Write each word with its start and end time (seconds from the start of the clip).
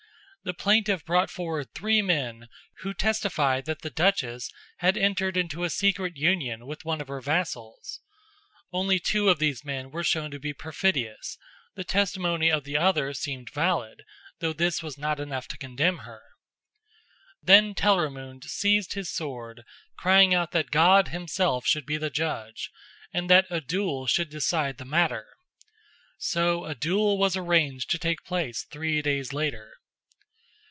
The 0.43 0.55
plaintiff 0.55 1.05
brought 1.05 1.29
forward 1.29 1.67
three 1.75 2.01
men 2.01 2.47
who 2.79 2.95
testified 2.95 3.65
that 3.65 3.83
the 3.83 3.91
duchess 3.91 4.49
had 4.77 4.97
entered 4.97 5.37
into 5.37 5.63
a 5.63 5.69
secret 5.69 6.17
union 6.17 6.65
with 6.65 6.83
one 6.83 6.99
of 6.99 7.09
her 7.09 7.21
vassals. 7.21 8.01
Only 8.71 8.97
two 8.99 9.29
of 9.29 9.37
these 9.37 9.63
men 9.63 9.91
were 9.91 10.03
shown 10.03 10.31
to 10.31 10.39
be 10.39 10.51
perfidious; 10.51 11.37
the 11.75 11.83
testimony 11.83 12.49
of 12.51 12.63
the 12.63 12.75
other 12.75 13.13
seemed 13.13 13.51
valid, 13.51 14.01
though 14.39 14.51
this 14.51 14.81
was 14.81 14.97
not 14.97 15.19
enough 15.19 15.47
to 15.49 15.59
condemn 15.59 15.99
her. 15.99 16.23
Then 17.43 17.75
Telramund 17.75 18.45
seized 18.45 18.93
his 18.93 19.13
sword, 19.13 19.63
crying 19.95 20.33
out 20.33 20.53
that 20.53 20.71
God 20.71 21.09
Himself 21.09 21.67
should 21.67 21.85
be 21.85 21.97
the 21.97 22.09
judge, 22.09 22.71
and 23.13 23.29
that 23.29 23.45
a 23.51 23.61
duel 23.61 24.07
should 24.07 24.31
decide 24.31 24.79
the 24.79 24.85
matter. 24.85 25.27
So 26.17 26.65
a 26.65 26.73
duel 26.73 27.19
was 27.19 27.37
arranged 27.37 27.91
to 27.91 27.99
take 27.99 28.23
place 28.23 28.63
three 28.63 29.03
days 29.03 29.33
later. 29.33 29.73